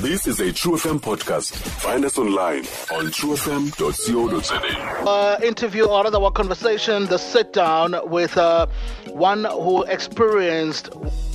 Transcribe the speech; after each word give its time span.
This 0.00 0.26
is 0.26 0.40
a 0.40 0.50
True 0.50 0.76
FM 0.76 0.98
podcast. 0.98 1.52
Find 1.52 2.06
us 2.06 2.16
online 2.16 2.60
on 2.90 3.08
truefm.co.za. 3.12 4.56
uh, 5.06 5.38
interview 5.44 5.84
or 5.84 6.02
rather 6.04 6.16
our 6.18 6.30
conversation, 6.30 7.04
the 7.04 7.18
sit 7.18 7.52
down 7.52 7.94
with 8.04 8.38
uh, 8.38 8.66
one 9.08 9.44
who 9.44 9.82
experienced, 9.82 10.88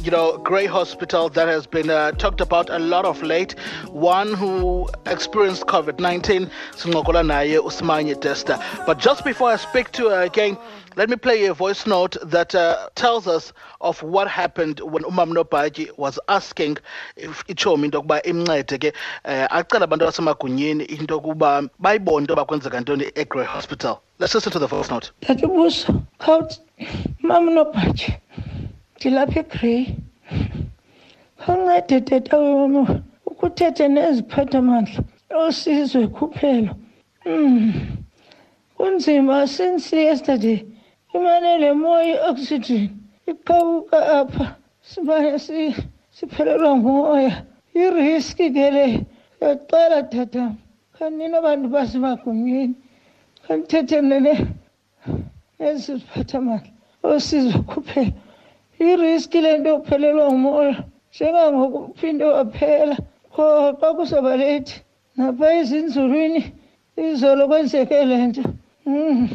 you 0.06 0.12
know, 0.12 0.38
Grey 0.38 0.68
Hospital 0.68 1.30
that 1.30 1.48
has 1.48 1.66
been 1.66 1.90
uh, 1.90 2.12
talked 2.12 2.40
about 2.40 2.70
a 2.70 2.78
lot 2.78 3.06
of 3.06 3.24
late. 3.24 3.54
One 3.90 4.36
who 4.36 4.88
experienced 5.08 5.66
COVID 5.66 6.00
19, 6.00 6.50
Singokola 6.74 7.26
Naye 7.26 7.58
Usmanye. 7.60 8.86
But 8.86 9.00
just 9.00 9.26
before 9.26 9.50
I 9.50 9.56
speak 9.56 9.92
to 9.94 10.10
her 10.10 10.22
again, 10.22 10.60
let 10.96 11.10
me 11.10 11.16
play 11.16 11.46
a 11.46 11.56
voice 11.56 11.88
note 11.88 12.18
that 12.24 12.54
uh, 12.54 12.88
tells 12.94 13.26
us 13.28 13.52
of 13.82 14.02
what 14.04 14.28
happened 14.30 14.80
when 14.82 15.02
Umam 15.04 15.34
Nopaji 15.34 15.98
was 15.98 16.20
asking 16.30 16.78
if 17.18 17.44
ichomi 17.48 17.86
into 17.86 18.02
yokuba 18.02 18.22
imncede 18.26 18.80
ke 18.80 18.94
eh 19.26 19.48
acela 19.50 19.88
abantu 19.88 20.06
abasemagunyeni 20.06 20.86
into 20.86 21.16
yokuba 21.16 21.68
bayibone 21.82 22.22
into 22.22 22.34
yoba 22.36 22.46
kwenzeka 22.46 22.80
ntoni 22.82 23.12
eGrey 23.16 23.46
Hospital. 23.46 24.02
Let's 24.20 24.36
listen 24.36 24.52
to 24.54 24.60
the 24.60 24.68
voice 24.68 24.90
note. 24.92 25.12
That 25.22 25.38
Tatubuso, 25.40 26.06
khawuthi 26.20 26.60
mama 27.24 27.52
nobhaji 27.52 28.20
ndilapha 28.96 29.40
egrey. 29.40 29.96
Khawuncede 31.42 31.98
tata 32.10 32.38
wam 32.40 32.76
ukuthetha 33.30 33.86
neziphathamandla 33.88 35.00
osizwe 35.44 36.08
kuphela. 36.08 36.72
Mm. 37.26 37.74
kunzima 38.78 39.48
since 39.48 39.92
yesterday 39.94 40.60
imane 41.16 41.52
le 41.62 41.74
moya 41.74 42.16
i-oxygen 42.16 42.90
iqhawuka 43.28 43.98
apha. 44.20 44.56
Simane 44.82 45.40
si- 45.40 45.76
siphelelwa 46.12 46.78
ngumoya. 46.78 47.34
Iriski 47.74 48.54
ke 48.54 48.68
le. 48.76 49.06
Yacela 49.42 50.04
tatam 50.10 50.58
khanina 50.98 51.38
abantu 51.40 51.68
basemagunyeni. 51.70 52.76
Khandithethe 53.48 54.02
nene 54.02 54.34
ezi 55.60 55.98
ziphathamandla 55.98 56.70
osizo 57.04 57.60
kuphela. 57.70 58.14
Iriski 58.80 59.42
le 59.42 59.58
nto 59.58 59.70
yokuphelelwa 59.70 60.26
ngumoya. 60.32 60.84
Njengangoku 61.14 61.78
uphinde 61.78 62.26
waphela. 62.26 62.98
Kho 63.34 63.44
xa 63.80 63.94
kuzoba 63.94 64.32
leyithi 64.38 64.76
napha 65.18 65.54
ezinzulwini 65.60 66.42
izolo 66.98 67.48
kwenzeke 67.48 68.06
le 68.06 68.18
nto. 68.28 68.44
Mm. 68.86 69.30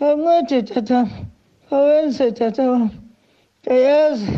khawuncede 0.00 0.62
tatam 0.74 1.08
khawenze 1.68 2.32
tata 2.32 2.70
wam 2.70 2.90
ndiyayazi 3.62 4.32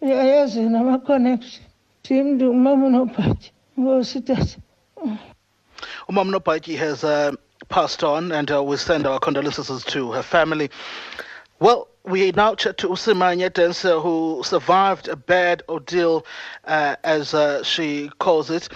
ndiyayazi 0.00 0.60
nama-connection 0.60 1.64
ndim 2.04 2.26
ndingumama 2.34 2.88
nobhaji 2.88 3.52
nkosi 3.76 4.20
tata. 4.20 4.56
Umam 6.08 6.30
Nopaji 6.30 6.76
has 6.76 7.04
uh, 7.04 7.32
passed 7.68 8.02
on, 8.02 8.32
and 8.32 8.50
uh, 8.50 8.62
we 8.62 8.76
send 8.76 9.06
our 9.06 9.20
condolences 9.20 9.84
to 9.84 10.12
her 10.12 10.22
family. 10.22 10.70
Well, 11.60 11.88
we 12.04 12.30
now 12.32 12.54
chat 12.54 12.78
to 12.78 12.88
Usimanya 12.88 13.52
Denser, 13.52 13.98
who 13.98 14.42
survived 14.44 15.08
a 15.08 15.16
bad 15.16 15.62
ordeal, 15.68 16.24
uh, 16.64 16.94
as 17.02 17.34
uh, 17.34 17.64
she 17.64 18.10
calls 18.20 18.48
it, 18.48 18.68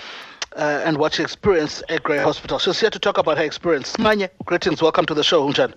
uh, 0.57 0.83
and 0.85 0.97
what 0.97 1.15
she 1.15 1.23
experienced 1.23 1.85
at 1.89 2.03
Grey 2.03 2.19
Hospital. 2.19 2.59
She's 2.59 2.81
here 2.81 2.91
to 2.91 2.99
talk 2.99 3.19
about 3.19 3.39
her 3.39 3.45
experience. 3.45 3.93
Smanya, 3.93 4.29
greetings. 4.45 4.83
Welcome 4.83 5.07
to 5.07 5.15
the 5.15 5.23
show, 5.23 5.47
Hunjan. 5.47 5.75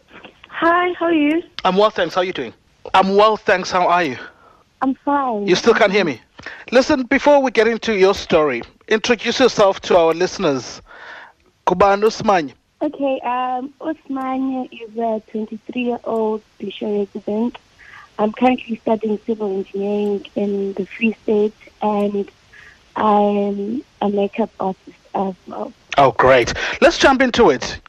Hi, 0.50 0.94
how 0.94 1.06
are 1.06 1.14
you? 1.14 1.44
I'm 1.64 1.78
well, 1.78 1.92
thanks. 1.92 2.16
How 2.16 2.22
are 2.22 2.25
you 2.25 2.34
doing? 2.34 2.53
I'm 2.95 3.16
well, 3.16 3.38
thanks. 3.38 3.69
How 3.69 3.88
are 3.88 4.03
you? 4.03 4.17
I'm 4.81 4.95
fine. 4.95 5.47
You 5.47 5.56
still 5.56 5.75
can't 5.75 5.92
hear 5.92 6.06
me? 6.06 6.22
Listen, 6.72 7.03
before 7.03 7.42
we 7.42 7.52
get 7.52 7.67
into 7.67 7.95
your 7.95 8.16
story, 8.16 8.64
introduce 8.88 9.40
yourself 9.40 9.80
to 9.81 9.97
our 9.97 10.14
listeners. 10.14 10.81
Kubanu 11.67 12.09
Smanya. 12.09 12.53
Okay, 12.86 13.19
um, 13.22 13.73
Osman 13.81 14.69
is 14.72 14.95
a 14.95 15.19
23-year-old 15.33 16.44
Bisho 16.59 17.00
resident. 17.00 17.57
I'm 18.19 18.31
currently 18.31 18.75
studying 18.75 19.18
civil 19.25 19.57
engineering 19.57 20.23
in 20.35 20.73
the 20.73 20.85
Free 20.85 21.13
State, 21.23 21.56
and 21.81 22.29
I'm 22.96 23.84
a 24.03 24.09
makeup 24.09 24.51
artist 24.59 25.00
as 25.16 25.34
well. 25.47 25.73
Oh, 25.97 26.12
great. 26.12 26.53
Let's 26.79 27.00
jump 27.00 27.23
into 27.23 27.50
it. 27.50 27.79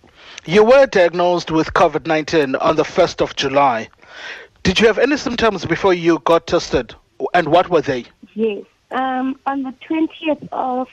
You 0.46 0.64
were 0.64 0.86
diagnosed 0.86 1.50
with 1.50 1.74
COVID 1.74 2.06
19 2.06 2.56
on 2.56 2.76
the 2.76 2.82
1st 2.82 3.20
of 3.20 3.36
July. 3.36 3.90
Did 4.62 4.80
you 4.80 4.86
have 4.86 4.96
any 4.98 5.18
symptoms 5.18 5.66
before 5.66 5.92
you 5.92 6.20
got 6.20 6.46
tested? 6.46 6.94
And 7.34 7.48
what 7.48 7.68
were 7.68 7.82
they? 7.82 8.06
Yes. 8.32 8.64
Um, 8.90 9.38
on 9.44 9.62
the 9.62 9.72
20th 9.72 10.48
of 10.52 10.88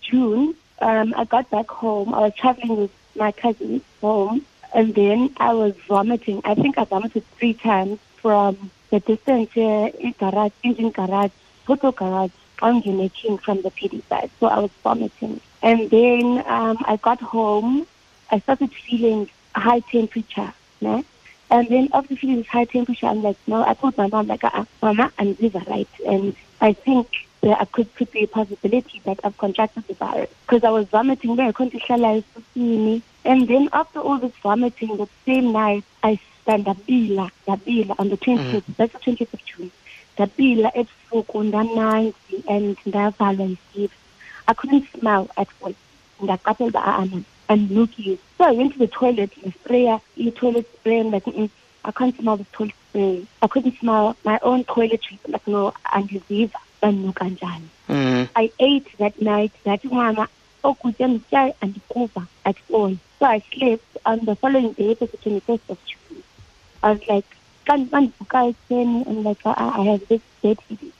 June, 0.00 0.54
um, 0.80 1.12
I 1.14 1.24
got 1.26 1.50
back 1.50 1.68
home. 1.68 2.14
I 2.14 2.20
was 2.20 2.34
traveling 2.34 2.74
with 2.74 2.90
my 3.18 3.32
cousins 3.32 3.82
home, 4.00 4.44
and 4.74 4.94
then 4.94 5.34
I 5.36 5.52
was 5.52 5.74
vomiting. 5.86 6.40
I 6.44 6.54
think 6.54 6.78
I 6.78 6.84
vomited 6.84 7.24
three 7.38 7.54
times 7.54 7.98
from 8.16 8.70
the 8.90 9.00
distance 9.00 9.52
here 9.52 9.90
in 9.98 10.14
garage, 10.18 10.52
engine 10.62 10.90
garage, 10.90 11.30
photo 11.66 11.92
garage, 11.92 12.30
on 12.60 12.82
King 12.82 13.38
from 13.38 13.62
the 13.62 13.70
PD 13.70 14.02
side. 14.08 14.30
So 14.40 14.46
I 14.46 14.58
was 14.58 14.70
vomiting. 14.82 15.40
And 15.62 15.90
then 15.90 16.44
um, 16.46 16.78
I 16.84 16.96
got 16.96 17.20
home. 17.20 17.86
I 18.30 18.40
started 18.40 18.72
feeling 18.72 19.28
high 19.54 19.80
temperature. 19.80 20.52
Ne? 20.80 21.04
And 21.50 21.68
then 21.68 21.88
after 21.92 22.16
feeling 22.16 22.38
this 22.38 22.46
high 22.46 22.64
temperature, 22.64 23.06
I'm 23.06 23.22
like, 23.22 23.36
no, 23.46 23.64
I 23.64 23.74
told 23.74 23.96
my 23.96 24.06
mom, 24.08 24.26
like, 24.26 24.44
uh, 24.44 24.64
Mama, 24.82 25.12
I'm 25.18 25.36
liver 25.40 25.62
right. 25.66 25.88
And 26.06 26.36
I 26.60 26.72
think 26.72 27.27
there 27.40 27.56
could, 27.72 27.94
could 27.94 28.10
be 28.10 28.24
a 28.24 28.26
possibility 28.26 29.00
that 29.04 29.20
I've 29.22 29.36
contracted 29.38 29.86
the 29.86 29.94
virus. 29.94 30.30
Because 30.46 30.64
I 30.64 30.70
was 30.70 30.88
vomiting 30.88 31.36
very 31.36 31.52
continuously. 31.52 33.02
And 33.24 33.48
then 33.48 33.68
after 33.72 34.00
all 34.00 34.18
this 34.18 34.32
vomiting, 34.42 34.96
the 34.96 35.08
same 35.24 35.52
night, 35.52 35.84
I 36.02 36.18
stand 36.42 36.64
Dabila, 36.66 37.30
Dabila 37.46 37.94
on 37.98 38.08
the 38.08 38.16
20th, 38.16 38.64
that's 38.76 38.92
the 38.92 38.98
20th 38.98 39.32
of 39.32 39.44
June. 39.44 39.70
Dabila 40.16 40.72
ebusuku 40.74 41.44
ndananzi 41.44 42.42
and 42.48 42.76
ndavalwa 42.86 43.46
yisiva. 43.46 43.92
I 44.48 44.54
couldn't 44.54 44.88
smell 44.98 45.28
at 45.36 45.48
all. 45.62 45.74
Ndaqaphela 46.20 46.68
uba 46.68 46.82
ah, 46.84 47.04
man, 47.04 47.24
andilukile. 47.48 48.18
So 48.36 48.44
I 48.44 48.52
went 48.52 48.72
to 48.72 48.78
the 48.78 48.88
toilet, 48.88 49.30
the 49.42 49.52
sprayer, 49.52 50.00
the 50.16 50.30
toilet 50.32 50.66
spray, 50.74 51.00
and 51.00 51.12
like, 51.12 51.24
mm, 51.24 51.50
I 51.84 51.92
can't 51.92 52.16
smell 52.16 52.36
the 52.36 52.44
toilet 52.44 52.74
spray. 52.88 53.26
I 53.42 53.46
couldn't 53.46 53.78
smell 53.78 54.16
my 54.24 54.38
own 54.42 54.64
toiletries. 54.64 55.20
Like, 55.28 55.46
no, 55.46 55.72
andiziva, 55.84 56.50
banuka 56.50 56.67
njani. 56.82 57.68
Mm. 57.88 58.28
I 58.34 58.50
ate 58.58 58.96
that 58.98 59.20
night. 59.20 59.52
That 59.64 59.84
mama, 59.84 60.28
ukutya 60.64 61.08
ndityayo 61.08 61.54
andikuva 61.60 62.26
at 62.44 62.56
all. 62.74 62.96
So 63.18 63.26
I 63.26 63.42
slept 63.52 63.96
on 64.04 64.24
the 64.24 64.36
following 64.36 64.72
day, 64.72 64.94
the 64.94 65.06
21st 65.06 65.60
of 65.68 65.78
June. 65.86 66.22
I 66.82 66.92
was 66.92 67.08
like, 67.08 67.26
xa 67.66 67.76
ndivuka 67.76 68.44
ekuseni 68.46 69.04
I'm 69.06 69.24
like, 69.24 69.40
I 69.44 69.82
have 69.84 70.06
this 70.08 70.20
dead 70.42 70.58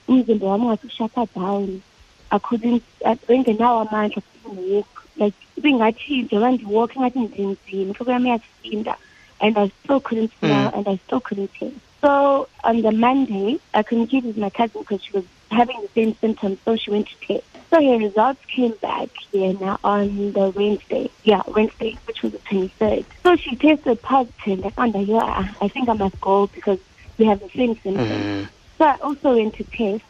umzimba 0.09 0.47
wami 0.47 0.65
ungathi 0.65 0.87
ushata 0.87 1.27
down. 1.35 1.83
I 2.31 2.39
couldn't, 2.39 2.83
bengenawo 3.29 3.89
amandla 3.89 4.23
to 4.43 4.51
walk. 4.51 5.05
Like, 5.17 5.37
ibingathi 5.57 6.23
njengoba 6.23 6.51
ndiwalk 6.51 6.97
ingathi 6.97 7.19
ndinzima, 7.19 7.57
intloko 7.83 8.11
yami 8.13 8.29
iyasinda. 8.29 8.97
And 9.41 9.57
I 9.57 9.71
still 9.85 10.01
couldn't 10.01 10.33
smell 10.41 10.71
and 10.75 10.89
I 10.89 10.97
still 11.07 11.21
couldn't 11.21 11.55
taste. 11.55 11.77
So 12.01 12.49
on 12.65 12.83
the 12.83 12.91
Monday, 12.91 13.59
I 13.73 13.83
communicated 13.85 14.27
with 14.27 14.37
my 14.37 14.51
cousin 14.51 14.81
because 14.81 15.03
she 15.03 15.13
was 15.13 15.25
having 15.51 15.81
the 15.81 15.89
same 15.95 16.17
symptoms, 16.21 16.59
so 16.65 16.77
she 16.77 16.91
went 16.91 17.09
to 17.09 17.27
test. 17.27 17.47
So 17.71 17.83
her 17.85 17.99
results 17.99 18.41
came 18.47 18.73
back 18.81 19.11
here 19.31 19.53
now 19.53 19.79
on 19.85 20.33
the 20.33 20.51
Wednesday. 20.51 21.11
Yeah, 21.25 21.43
Wednesday, 21.47 21.99
which 22.07 22.23
was 22.23 22.33
the 22.33 22.39
23rd. 22.39 23.05
So 23.23 23.37
she 23.37 23.57
tested 23.57 24.01
positive. 24.01 24.61
Like, 24.61 24.75
under 24.79 25.01
you, 25.01 25.19
I 25.19 25.69
think 25.69 25.89
I 25.89 25.93
must 25.93 26.19
go 26.21 26.47
because 26.47 26.79
we 27.19 27.27
have 27.27 27.41
the 27.41 27.51
same 27.51 27.79
symptoms. 27.81 28.49
So 28.79 28.85
I 28.85 28.97
also 29.03 29.37
went 29.37 29.55
to 29.57 29.65
test, 29.65 30.05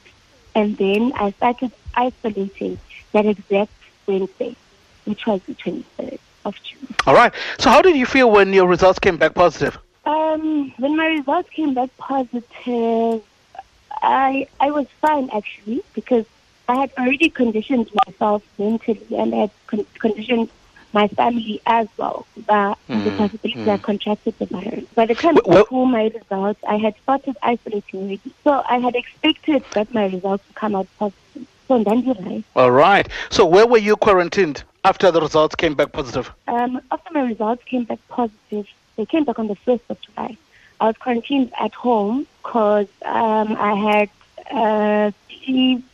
and 0.55 0.77
then 0.77 1.13
I 1.17 1.33
started 1.33 1.73
isolating 1.95 2.79
that 3.13 3.27
exact 3.27 3.73
Wednesday, 4.07 4.55
which 5.05 5.27
was 5.27 5.41
the 5.43 5.55
23rd 5.55 6.19
of 6.45 6.55
June. 6.63 6.95
All 7.07 7.15
right. 7.15 7.33
So, 7.59 7.71
how 7.71 7.83
did 7.83 7.97
you 7.97 8.07
feel 8.07 8.31
when 8.31 8.53
your 8.53 8.67
results 8.67 8.99
came 8.99 9.17
back 9.17 9.35
positive? 9.35 9.79
Um, 10.05 10.73
when 10.79 10.97
my 10.97 11.07
results 11.07 11.51
came 11.51 11.75
back 11.75 11.91
positive, 11.99 13.23
I 14.03 14.47
I 14.61 14.71
was 14.71 14.87
fine 15.01 15.31
actually 15.31 15.83
because 15.95 16.27
I 16.69 16.77
had 16.77 16.91
already 16.99 17.31
conditioned 17.31 17.91
myself 18.07 18.43
mentally 18.59 19.07
and 19.17 19.35
I 19.35 19.39
had 19.39 19.51
con- 19.67 19.87
conditioned 19.99 20.51
my 20.93 21.09
family 21.09 21.61
as 21.67 21.87
well 21.97 22.27
that 22.47 22.79
the 22.89 23.11
possibility 23.11 23.71
I 23.71 23.77
contracted 23.77 24.39
the 24.39 24.47
virus. 24.47 24.85
By 24.95 25.07
the 25.07 25.15
time 25.15 25.37
Well- 25.45 25.67
I 25.67 25.69
saw 25.69 25.85
my 25.85 26.05
results, 26.09 26.61
I 26.67 26.77
had 26.77 26.95
started 27.03 27.37
isolating 27.43 28.01
already. 28.01 28.21
So 28.45 28.65
I 28.69 28.79
had 28.79 28.95
expected 28.97 29.65
that 29.73 29.93
my 29.93 30.07
results 30.07 30.45
would 30.47 30.55
come 30.55 30.75
out 30.75 30.89
positive. 30.99 31.47
So 31.69 31.85
then 31.85 32.03
you're. 32.03 32.43
All 32.57 32.71
right. 32.71 33.07
So, 33.29 33.45
where 33.45 33.67
were 33.67 33.77
you 33.79 33.95
quarantined 33.97 34.65
after 34.85 35.11
the 35.11 35.21
results 35.21 35.55
came 35.55 35.75
back 35.75 35.93
positive? 35.93 36.33
Um, 36.49 36.81
after 36.91 37.13
my 37.13 37.21
results 37.21 37.63
came 37.65 37.85
back 37.85 37.99
positive, 38.09 38.67
they 38.97 39.05
came 39.05 39.25
back 39.25 39.39
on 39.39 39.49
the 39.49 39.57
1st 39.67 39.83
of 39.91 40.01
July. 40.01 40.39
I 40.81 40.87
was 40.87 40.97
quarantined 41.01 41.53
at 41.61 41.75
home 41.75 42.27
because 42.43 42.87
um, 43.05 43.57
I 43.59 43.75
had 43.75 44.11
uh, 44.51 45.11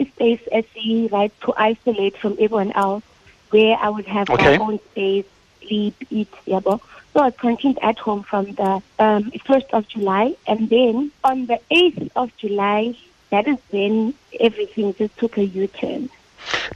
space 0.07 0.41
SE, 0.53 1.09
right, 1.11 1.33
to 1.43 1.55
isolate 1.57 2.17
from 2.19 2.33
everyone 2.41 2.73
else, 2.73 3.05
where 3.51 3.77
I 3.77 3.89
would 3.89 4.07
have 4.07 4.29
Okay. 4.29 4.59
my 4.59 4.65
own 4.65 4.79
space, 4.91 5.27
sleep, 5.67 5.97
eat, 6.11 6.29
yeah, 6.47 6.61
so 6.65 6.81
I 7.17 7.25
was 7.27 7.35
quarantined 7.41 7.79
at 7.83 7.99
home 7.99 8.25
from 8.29 8.53
the 8.55 8.83
um, 8.99 9.31
1st 9.47 9.71
of 9.73 9.89
July, 9.89 10.35
and 10.47 10.69
then 10.69 11.13
on 11.25 11.47
the 11.47 11.59
8th 11.73 12.11
of 12.17 12.31
July, 12.37 12.95
that 13.31 13.49
is 13.49 13.59
when 13.71 14.15
everything 14.41 14.95
just 14.95 15.17
took 15.17 15.37
a 15.39 15.45
U-turn. 15.45 16.11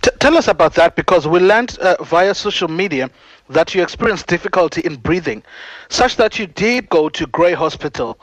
T- 0.02 0.10
tell 0.18 0.36
us 0.36 0.48
about 0.48 0.74
that 0.74 0.96
because 0.96 1.26
we 1.26 1.38
learned 1.40 1.78
uh, 1.78 1.96
via 2.02 2.34
social 2.34 2.68
media 2.68 3.10
that 3.50 3.74
you 3.74 3.82
experienced 3.82 4.26
difficulty 4.26 4.80
in 4.82 4.96
breathing, 4.96 5.42
such 5.88 6.16
that 6.16 6.38
you 6.38 6.46
did 6.46 6.88
go 6.88 7.08
to 7.08 7.26
Grey 7.26 7.52
Hospital. 7.52 8.18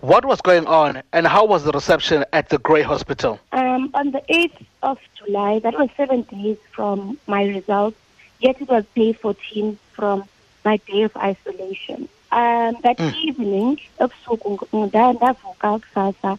What 0.00 0.24
was 0.24 0.40
going 0.40 0.66
on, 0.66 1.02
and 1.12 1.26
how 1.26 1.46
was 1.46 1.64
the 1.64 1.72
reception 1.72 2.24
at 2.32 2.48
the 2.50 2.58
Grey 2.58 2.82
Hospital? 2.82 3.38
Um, 3.52 3.90
on 3.94 4.10
the 4.10 4.22
8th 4.28 4.66
of 4.82 4.98
July, 5.16 5.60
that 5.60 5.78
was 5.78 5.88
seven 5.96 6.22
days 6.22 6.58
from 6.72 7.18
my 7.26 7.44
results, 7.44 7.96
yet 8.40 8.60
it 8.60 8.68
was 8.68 8.84
day 8.94 9.12
14 9.12 9.78
from 9.92 10.24
my 10.64 10.76
day 10.78 11.02
of 11.02 11.16
isolation. 11.16 12.08
Um, 12.32 12.76
that 12.82 13.00
evening, 13.00 13.80
ebusuku 14.00 14.58
ndavuka 14.72 15.78
kusasa, 15.80 16.38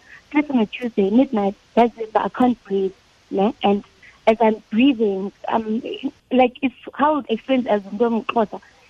on 0.50 0.60
a 0.60 0.66
Tuesday, 0.66 1.10
midnight, 1.10 1.56
that's 1.74 1.98
it, 1.98 2.12
I 2.14 2.30
can't 2.30 2.62
breathe. 2.66 2.94
And 3.64 3.84
as 4.28 4.38
I'm 4.42 4.64
breathing, 4.72 5.32
um, 5.48 5.82
like 6.32 6.54
it's 6.62 6.76
how 6.94 7.20
I 7.30 7.38
it 7.48 7.68
as. 7.68 7.82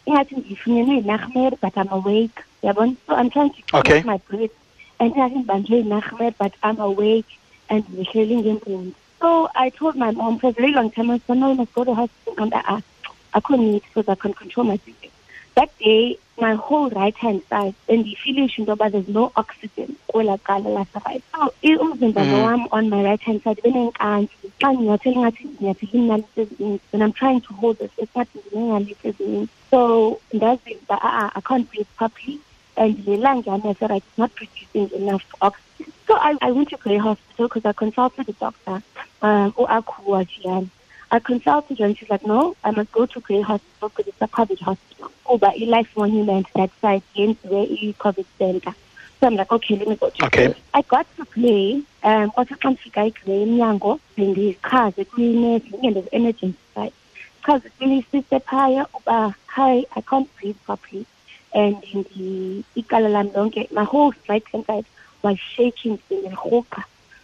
Ingathi 0.07 0.35
ngifunyenwe 0.35 1.01
yinarmare, 1.01 1.57
but 1.59 1.73
I'm 1.75 1.89
awake. 1.89 2.37
So 2.61 2.69
I'm 3.09 3.29
trying 3.31 3.49
to 3.51 3.61
catch 3.63 3.87
Okay. 3.87 4.01
my 4.03 4.17
breath. 4.29 4.51
And 4.99 5.13
ingathi 5.13 5.45
ngibanjwe 5.45 5.83
yinarmare, 5.83 6.35
but 6.37 6.53
I'm 6.63 6.79
awake 6.79 7.25
and 7.69 7.83
ngemboni. 7.85 8.93
So 9.19 9.49
I 9.55 9.69
told 9.69 9.95
my 9.95 10.11
mom 10.11 10.37
for 10.39 10.49
a 10.49 10.53
very 10.53 10.71
long 10.71 10.91
time, 10.91 11.09
I 11.09 11.19
said, 11.25 11.37
no, 11.37 11.49
you 11.49 11.55
must 11.55 11.73
go 11.73 11.83
to 11.83 11.93
hospital. 11.95 12.35
And 12.37 12.53
I, 12.53 12.81
I 13.33 13.39
couldn't 13.39 13.65
eat 13.75 13.83
because 13.93 14.07
I 14.11 14.15
couldn't 14.15 14.37
control 14.37 14.67
my 14.67 14.77
breathing. 14.77 15.11
That 15.55 15.69
day, 15.79 16.17
my 16.37 16.53
whole 16.55 16.89
right 16.89 17.15
hand 17.17 17.41
side, 17.49 17.73
and 17.87 18.03
the 18.05 18.15
feeling 18.23 18.49
but 18.65 18.91
there's 18.91 19.07
no 19.07 19.31
oxygen. 19.35 19.95
kwela 20.15 20.37
cala 20.43 20.69
laseright. 20.69 21.23
So 21.33 21.53
i- 21.63 21.77
umzimba 21.77 22.23
lo 22.29 22.41
wami 22.43 22.67
on 22.71 22.89
my 22.89 23.03
right 23.03 23.21
hand 23.21 23.41
side 23.43 23.59
benenkansi. 23.63 24.29
Xa 24.59 24.67
nginyathela 24.73 25.17
ngathi 25.21 25.43
nginyathela 25.47 25.93
iinaliti 25.93 26.41
ezininzi. 26.41 26.79
When 26.91 27.01
I'm 27.01 27.13
trying 27.13 27.41
to 27.41 27.53
hold 27.53 27.77
this, 27.79 27.91
it's 27.97 28.15
not 28.15 28.27
nginenaliti 28.33 29.07
ezininzi. 29.09 29.49
So 29.71 30.19
ndazi 30.33 30.77
uba 30.81 30.99
ah, 31.01 31.31
I 31.35 31.41
can't 31.41 31.69
breathe 31.69 31.87
properly. 31.97 32.39
And 32.77 33.05
the 33.05 33.15
lung 33.17 33.43
yaseRight 33.43 33.97
is 33.97 34.17
not 34.17 34.31
producing 34.35 34.89
enough 34.99 35.23
oxygen. 35.41 35.93
So 36.07 36.15
I, 36.15 36.35
I 36.41 36.51
went 36.51 36.69
to 36.69 36.77
Grey 36.77 36.97
Hospital 36.97 37.47
because 37.47 37.65
I 37.65 37.71
consulted 37.71 38.25
the 38.25 38.33
doctor, 38.33 38.83
um, 39.21 39.53
Gianni. 39.57 40.69
I 41.15 41.19
consulted 41.19 41.79
her 41.79 41.85
and 41.85 41.97
she's 41.97 42.09
like, 42.09 42.25
no, 42.25 42.57
I 42.61 42.71
must 42.71 42.91
go 42.91 43.05
to 43.05 43.19
Grey 43.21 43.39
Hospital 43.39 43.87
because 43.87 44.07
it's 44.07 44.21
a 44.21 44.27
COVID 44.27 44.59
hospital. 44.59 45.11
Oh, 45.25 45.37
but 45.37 45.57
Life 45.61 45.87
Monument, 45.95 46.45
that 46.55 46.71
site, 46.81 47.03
against 47.13 47.45
where 47.45 47.63
e 47.63 47.95
COVID 47.97 48.25
center. 48.37 48.75
So 49.21 49.27
I'm 49.27 49.35
like, 49.35 49.49
okay, 49.49 49.77
let 49.77 49.87
me 49.87 49.95
go 49.95 50.09
to 50.09 50.25
Okay. 50.25 50.47
Grey. 50.47 50.55
I 50.73 50.81
got 50.81 51.07
to 51.15 51.25
Grey, 51.33 51.81
um, 52.03 52.31
ndifika 52.37 53.05
eGrey 53.05 53.41
emnyango 53.43 53.99
ndichaze 54.17 55.05
kwinesi 55.05 55.67
ingendo 55.73 56.03
emergency 56.11 56.57
site. 56.73 56.93
Chaze 57.45 57.69
kwilisiste 57.77 58.39
phaya 58.39 58.85
uba, 58.93 59.33
hi, 59.47 59.85
I 59.95 60.01
can't 60.01 60.29
breathe 60.35 60.57
properly. 60.65 61.05
And 61.53 61.77
ndi 61.93 62.63
icala 62.75 63.09
lam 63.09 63.29
lonke, 63.29 63.71
my 63.71 63.85
whole 63.85 64.13
right 64.27 64.43
hand 64.51 64.65
side 64.65 64.85
was 65.23 65.37
shaking 65.55 65.97
ndindirhuqa. 66.09 66.83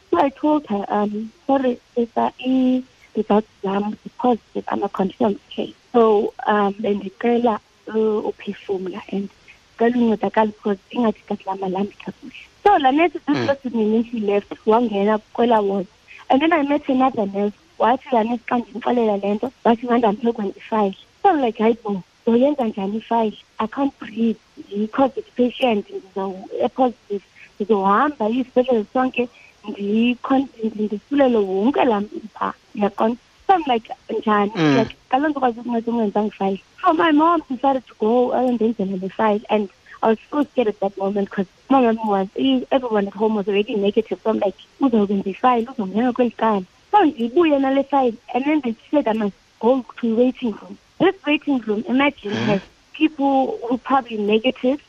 So 0.09 0.17
I 0.17 0.29
told 0.29 0.65
her, 0.67 0.85
um, 0.87 1.31
sorry, 1.45 1.79
sister, 1.95 2.31
i 2.39 2.83
results 3.15 3.47
zam 3.61 3.97
positive, 4.17 4.65
I'm 4.67 4.83
a 4.83 4.89
confirmed 4.89 5.39
case. 5.49 5.75
So 5.93 6.33
um 6.47 6.73
bendicela 6.73 7.59
uh, 7.87 8.29
uphefumla 8.29 9.01
and 9.11 9.29
cela 9.77 9.95
uncedakala 9.95 10.47
because 10.47 10.77
ingathi 10.91 11.21
kakulama 11.27 11.67
lambi 11.69 11.95
kakuhle. 12.03 12.33
So 12.63 12.75
la 12.77 12.91
nurse 12.91 13.13
this 13.13 13.23
person 13.47 13.73
immediately 13.73 14.21
left 14.21 14.49
wangena 14.65 15.21
kwela 15.33 15.63
ward. 15.63 15.87
And 16.29 16.41
then 16.41 16.53
I 16.53 16.63
met 16.63 16.87
another 16.87 17.25
nurse. 17.25 17.53
Wathi 17.79 18.11
la 18.13 18.23
nurse 18.23 18.41
xa 18.47 18.57
ndimxelela 18.57 19.17
le 19.21 19.33
nto 19.35 19.51
wathi 19.65 19.85
ngande 19.87 20.07
amphekwent 20.07 20.57
ifayile. 20.57 20.95
So 21.21 21.29
I'm 21.29 21.41
like, 21.41 21.57
hayi 21.57 21.77
bo, 21.83 22.03
zoyenza 22.25 22.65
njani 22.67 22.97
ifayile? 22.97 23.37
I 23.59 23.67
can't 23.67 23.99
breathe. 23.99 24.37
Yi-COVID 24.69 25.25
patient, 25.35 25.85
ndizo-positive. 25.89 27.23
Ndizohamba 27.59 28.29
isibhedlele 28.29 28.85
sonke 28.93 29.29
ndisulele 29.69 31.37
wonke 31.37 31.83
laa 31.85 32.01
mpha 32.01 32.53
yaqona 32.75 33.15
i'm 33.49 33.63
like 33.67 33.93
njani 34.19 34.51
Mm. 34.55 34.77
like 34.77 34.95
kaloku 35.09 35.29
ndikwazi 35.29 35.59
ukunceda 35.59 35.91
ungenzanga 35.91 36.27
ifayile 36.27 36.59
so 36.81 36.93
my 36.93 37.11
mom 37.11 37.41
decided 37.49 37.83
to 37.85 37.93
go 37.99 38.33
ayondenzela 38.35 38.97
le 38.97 39.09
file 39.09 39.41
and 39.49 39.69
I 40.03 40.07
was 40.09 40.17
so 40.31 40.43
scared 40.43 40.67
at 40.69 40.79
that 40.79 40.97
moment 40.97 41.29
because 41.29 41.45
my 41.69 41.79
mom 41.81 42.07
was, 42.09 42.27
everyone 42.71 43.07
at 43.07 43.13
home 43.13 43.35
was 43.35 43.47
already 43.47 43.75
negative. 43.75 44.17
So 44.23 44.31
I'm 44.31 44.39
like, 44.39 44.55
uzokwenza 44.79 45.29
ifile, 45.29 45.67
uzongena 45.77 46.13
kweli 46.13 46.31
cala. 46.31 46.63
So 46.91 47.05
ndibuye 47.05 47.59
nale 47.59 47.83
file 47.83 48.13
and 48.33 48.43
then 48.45 48.61
they 48.61 48.75
said 48.89 49.07
I 49.07 49.13
must 49.13 49.35
go 49.59 49.85
to 50.01 50.15
waiting 50.15 50.53
room. 50.59 50.77
This 50.99 51.13
waiting 51.27 51.59
room, 51.67 51.83
imagine, 51.87 52.35
has 52.47 52.61
people 52.97 53.59
who 53.69 53.77
probably 53.77 54.17
negative 54.17 54.79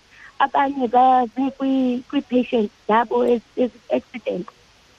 abanye 0.41 0.89
baze 0.89 1.51
kwi- 1.59 2.03
kwi-patients 2.11 2.73
zabo 2.89 3.27
ezi-accident 3.27 4.47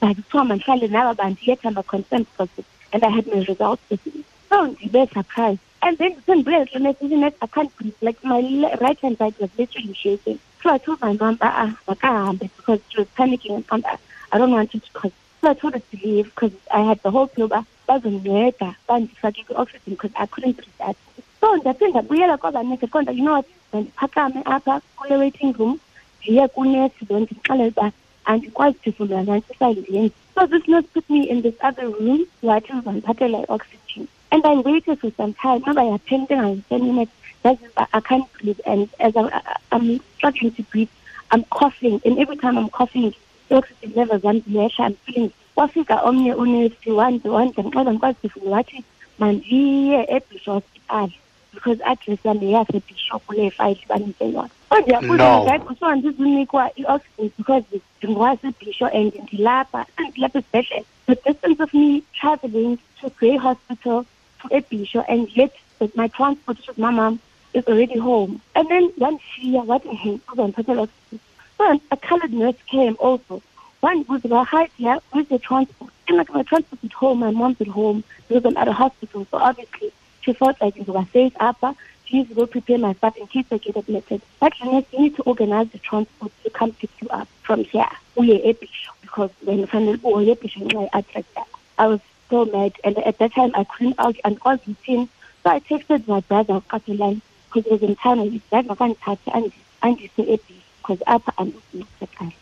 but 0.04 0.18
kuthiwa 0.18 0.46
mandihlale 0.46 0.88
naba 0.88 1.14
bantu 1.14 1.42
yet 1.46 1.60
I'm 1.64 1.78
a 1.78 1.84
concerned 1.84 2.28
person 2.38 2.66
and 2.92 3.04
I 3.04 3.10
had 3.10 3.26
my 3.28 3.40
results 3.48 3.82
this 3.90 4.00
week. 4.06 4.26
So 4.50 4.68
ndibe 4.68 5.14
surprised. 5.14 5.60
And 5.82 5.98
then 5.98 6.22
sendibuye 6.28 6.62
eklinikhi 6.62 7.32
I 7.42 7.48
can't 7.48 7.76
breathe. 7.78 7.94
Like 8.02 8.24
my 8.24 8.40
right 8.82 9.00
hand 9.02 9.18
side 9.18 9.36
was 9.40 9.50
literally 9.58 9.96
shaking. 10.04 10.40
So 10.62 10.70
I 10.72 10.78
told 10.78 11.00
my 11.02 11.14
mom, 11.14 11.38
ah, 11.42 11.78
makahambe 11.88 12.50
because 12.58 12.80
she 12.90 13.00
was 13.00 13.08
panicking 13.18 13.56
and 13.56 13.66
found, 13.66 13.86
I 14.32 14.38
don't 14.38 14.52
want 14.52 14.76
it 14.76 14.84
because 14.94 15.12
so 15.42 15.50
I 15.50 15.54
told 15.54 15.74
her 15.74 15.80
to 15.80 15.98
leave 16.06 16.26
because 16.26 16.52
I 16.72 16.82
had 16.82 17.00
the 17.04 17.12
whole 17.12 17.28
pill 17.28 17.50
bazondinceda 17.88 18.76
bandifake 18.90 19.46
kwi-oxygen 19.48 19.82
because 19.96 20.12
I 20.18 20.26
couldn't 20.26 20.58
breathe 20.58 20.78
that. 20.80 20.98
So 21.42 21.56
ndaphinda 21.58 22.02
ndabuyela 22.02 22.38
kwabanesi 22.38 22.88
konta 22.88 23.12
you 23.12 23.24
know 23.24 23.34
what 23.34 23.46
mandiphakame 23.74 24.42
apha 24.46 24.82
kule 24.98 25.18
waiting 25.18 25.54
room 25.54 25.80
ndiye 26.22 26.48
kunesi 26.48 27.06
lo 27.10 27.20
ndimxelele 27.20 27.70
uba 27.70 27.92
andikwazi 28.26 28.78
phefumla 28.84 29.24
nantsi 29.24 29.54
isayile 29.54 29.82
ndiyenzi 29.82 30.14
so 30.36 30.48
this 30.48 30.68
nurse 30.68 30.88
put 30.94 31.10
me 31.10 31.24
in 31.24 31.42
this 31.42 31.56
other 31.64 31.86
room 31.88 32.26
wathi 32.44 32.74
uzandiphathela 32.74 33.38
i-oxygen 33.40 34.08
and 34.32 34.46
I 34.46 34.56
waited 34.56 35.00
for 35.00 35.12
some 35.18 35.34
time 35.34 35.60
noba 35.68 35.84
ya-ten 35.84 36.28
ten 36.28 36.82
minutes 36.84 37.12
that's 37.44 37.62
I, 37.78 37.86
I 37.94 38.02
can't 38.02 38.26
breathe 38.34 38.60
and 38.66 38.90
as 39.00 39.16
I, 39.16 39.22
I, 39.22 39.42
I'm 39.72 40.00
struggling 40.18 40.52
to 40.52 40.64
breathe 40.64 40.90
I'm 41.32 41.44
coughing 41.60 42.02
and 42.06 42.18
every 42.20 42.38
time 42.38 42.58
I'm 42.58 42.70
coughing 42.70 43.14
i-oxygen 43.52 43.94
levels 43.96 44.22
zam 44.22 44.40
ziyehla 44.42 44.86
I'm 44.86 44.96
feeling 45.06 45.32
kwafika 45.56 46.02
omnye 46.02 46.34
unesi 46.34 46.92
wandixela 46.92 47.84
ndikwazi 47.92 48.18
phefumla 48.22 48.52
wathi 48.52 48.84
mandiye 49.20 50.06
ebhisho 50.10 50.54
hospital 50.54 51.10
because 51.54 51.80
address 51.86 52.20
yam 52.26 52.40
yeyasebhisho 52.42 53.20
kule 53.28 53.52
fayile 53.52 53.84
banike 53.90 54.26
yona. 54.26 54.50
So 54.70 54.80
ndiyabuza 54.82 55.24
No. 55.24 55.44
ngathi 55.44 55.66
kuthiwa 55.66 55.96
ndizunikwa 55.96 56.72
i-oxygen 56.76 57.32
because 57.38 57.66
ndingowasebhisho 57.98 58.88
and 58.88 59.14
ndilapha 59.24 59.86
andilapha 59.98 60.40
esibhedlele. 60.40 60.86
The 61.08 61.16
distance 61.16 61.64
of 61.64 61.74
me 61.74 62.04
traveling 62.20 62.78
to 63.02 63.10
grey 63.10 63.38
hospital 63.38 64.06
to 64.42 64.48
ebhisho 64.50 65.04
and 65.08 65.30
yet 65.38 65.54
with 65.80 65.96
my 65.96 66.08
transport 66.08 66.60
is 66.60 66.78
my 66.78 66.92
mom 66.92 67.20
is 67.54 67.64
already 67.68 68.00
home. 68.00 68.42
And 68.56 68.68
then 68.70 68.92
wandishiya 69.00 69.64
wathi 69.66 69.96
hey 69.96 70.20
uzondiphathela 70.32 70.82
oxygen 70.84 71.20
so 71.58 71.80
a 71.92 71.98
colored 71.98 72.34
nurse 72.34 72.56
came 72.72 72.96
also. 73.00 73.42
One 73.82 74.06
was 74.08 74.26
about 74.26 74.48
hi 74.48 74.70
dear 74.78 74.98
where's 75.12 75.30
your 75.30 75.40
transport. 75.40 75.92
And 76.08 76.18
like 76.18 76.34
my 76.34 76.44
transport 76.44 76.84
at 76.84 76.94
home 76.94 77.20
my 77.20 77.32
mom's 77.32 77.62
at 77.62 77.68
home 77.68 78.04
because 78.28 78.46
I'm 78.46 78.58
at 78.58 78.68
a 78.68 78.74
hospital. 78.74 79.28
So 79.30 79.38
obviously 79.38 79.92
she 80.24 80.34
felt 80.34 80.60
like 80.62 80.76
it 80.78 80.88
was 80.88 81.06
safe 81.14 81.34
upper 81.40 81.74
she 82.06 82.24
go 82.26 82.46
prepare 82.46 82.78
my 82.78 82.94
stuff 82.94 83.16
in 83.18 83.28
case 83.28 83.46
I 83.52 83.58
get 83.58 83.76
admitted 83.78 84.22
but 84.40 84.54
nurse 84.64 84.86
you 84.92 85.00
need 85.00 85.16
to 85.18 85.24
organize 85.24 85.70
the 85.70 85.80
transport 85.80 86.32
to 86.44 86.50
come 86.50 86.72
pick 86.74 86.90
you 87.02 87.10
up 87.10 87.28
from 87.44 87.64
here. 87.64 87.88
Uye 88.18 88.38
ebhisho 88.50 88.92
because 89.02 89.32
when 89.44 89.66
fanele 89.68 89.98
uye 89.98 90.36
ebhisho 90.36 90.60
ngenxa 90.66 90.90
address 90.94 91.26
yakho 91.38 91.60
I 91.78 91.88
was 91.88 92.02
so 92.30 92.46
mad 92.46 92.74
and 92.84 92.98
at 93.00 93.18
that 93.20 93.34
time 93.34 93.52
I 93.56 93.64
couldn't 93.64 93.96
out 94.00 94.18
and 94.26 94.40
cause 94.40 94.60
routine 94.68 95.10
so 95.44 95.50
I 95.50 95.60
texted 95.60 96.08
my 96.08 96.20
brother 96.22 96.56
uqaphelani 96.62 97.22
because 97.48 97.66
he 97.66 97.72
was 97.72 97.84
in 97.84 97.96
town 97.96 98.20
and 98.20 98.32
his 98.32 98.42
dad 98.52 98.68
makandithathe 98.68 99.30
andi- 99.38 99.66
andise 99.82 100.24
ebhisho 100.36 100.64
because 100.80 101.02
apha 101.08 101.32
andikusekhaya 101.42 102.34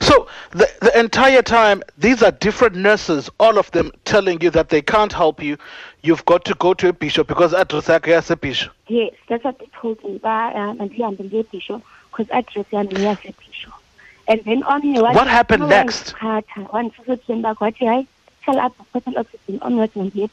So 0.00 0.28
the 0.50 0.68
the 0.80 0.98
entire 0.98 1.42
time, 1.42 1.82
these 1.98 2.22
are 2.22 2.30
different 2.30 2.76
nurses, 2.76 3.30
all 3.38 3.58
of 3.58 3.70
them 3.72 3.92
telling 4.04 4.40
you 4.40 4.50
that 4.50 4.68
they 4.68 4.82
can't 4.82 5.12
help 5.12 5.42
you. 5.42 5.56
You've 6.02 6.24
got 6.24 6.44
to 6.46 6.54
go 6.54 6.74
to 6.74 6.88
a 6.88 6.92
bishop 6.92 7.28
because 7.28 7.52
address 7.52 7.86
yakho 7.86 8.12
yasebhisho. 8.14 8.70
Yes, 8.88 9.12
that's 9.28 9.44
what 9.44 9.58
they 9.58 9.68
told 9.80 10.02
me. 10.04 10.20
Um, 10.22 10.78
andihambe 10.78 11.30
ngebhisho 11.30 11.82
because 12.10 12.28
address 12.30 12.66
yami 12.72 12.92
yasebhisho. 12.92 13.72
And 14.28 14.42
then 14.44 14.62
on 14.62 14.82
your 14.88 15.02
What 15.02 15.26
happened 15.26 15.68
next? 15.68 16.10
One 16.70 16.92
September, 17.04 17.54
got 17.54 17.74
I 17.80 18.06
tell 18.44 18.58
up 18.58 18.74
total 18.92 19.18
oxygen 19.18 19.58
on 19.62 19.76
what 19.76 19.94
one 19.96 20.12
yet. 20.14 20.30